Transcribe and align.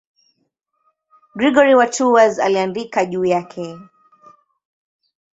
Gregori 1.35 1.75
wa 1.75 1.87
Tours 1.87 2.39
aliandika 2.39 3.05
juu 3.05 3.25
yake. 3.25 3.77